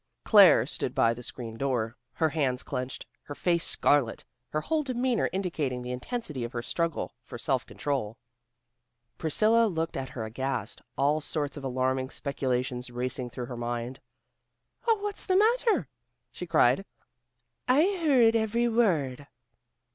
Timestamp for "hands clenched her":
2.29-3.35